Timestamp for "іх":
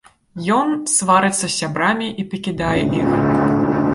3.03-3.09